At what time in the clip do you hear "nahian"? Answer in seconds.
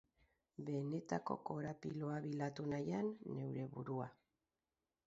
2.73-3.13